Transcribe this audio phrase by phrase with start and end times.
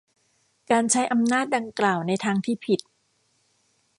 [0.71, 2.79] การใช้อำนาจดังกล่าวในทางที่ผิด